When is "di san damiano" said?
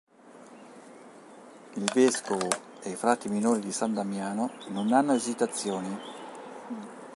3.59-4.49